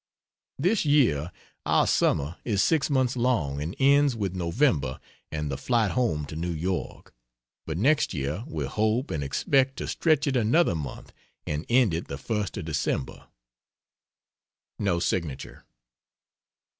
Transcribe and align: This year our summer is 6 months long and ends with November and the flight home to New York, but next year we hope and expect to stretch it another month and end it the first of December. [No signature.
This 0.57 0.83
year 0.83 1.31
our 1.63 1.85
summer 1.85 2.37
is 2.43 2.63
6 2.63 2.89
months 2.89 3.15
long 3.15 3.61
and 3.61 3.75
ends 3.77 4.15
with 4.15 4.33
November 4.35 4.99
and 5.31 5.51
the 5.51 5.59
flight 5.59 5.91
home 5.91 6.25
to 6.25 6.35
New 6.35 6.49
York, 6.53 7.13
but 7.67 7.77
next 7.77 8.11
year 8.11 8.43
we 8.47 8.65
hope 8.65 9.11
and 9.11 9.23
expect 9.23 9.77
to 9.77 9.87
stretch 9.87 10.25
it 10.25 10.35
another 10.35 10.73
month 10.73 11.13
and 11.45 11.67
end 11.69 11.93
it 11.93 12.07
the 12.07 12.17
first 12.17 12.57
of 12.57 12.65
December. 12.65 13.27
[No 14.79 14.97
signature. 14.99 15.65